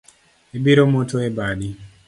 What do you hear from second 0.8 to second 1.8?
moto e badi